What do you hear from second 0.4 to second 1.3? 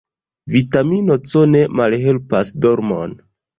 Vitamino